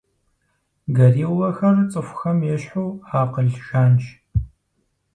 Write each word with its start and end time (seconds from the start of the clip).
Гориллэхэр 0.95 1.75
цӏыхухэм 1.91 2.39
ещхьу 2.53 2.89
акъыл 3.19 3.49
жанщ. 3.65 4.05